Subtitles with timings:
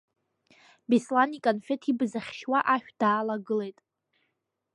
[0.89, 3.77] Беслан иконфеҭ ибз ахьшьуа ашә даалагылеит…